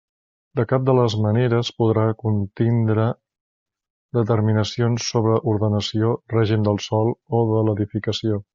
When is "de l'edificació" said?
7.53-8.45